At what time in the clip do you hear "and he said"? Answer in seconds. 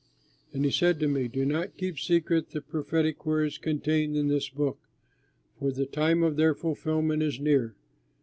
0.51-0.99